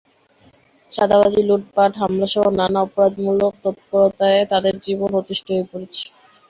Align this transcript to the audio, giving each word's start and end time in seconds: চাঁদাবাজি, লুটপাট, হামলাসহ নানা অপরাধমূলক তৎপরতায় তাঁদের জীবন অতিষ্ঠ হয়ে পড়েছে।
চাঁদাবাজি, 0.91 1.41
লুটপাট, 1.43 1.91
হামলাসহ 1.97 2.43
নানা 2.59 2.79
অপরাধমূলক 2.81 3.53
তৎপরতায় 3.63 4.41
তাঁদের 4.51 4.75
জীবন 4.85 5.09
অতিষ্ঠ 5.21 5.45
হয়ে 5.51 5.69
পড়েছে। 5.71 6.05